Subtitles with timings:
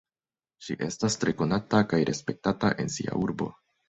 [0.67, 3.51] Ŝi estas tre konata kaj respektata en sia urbo.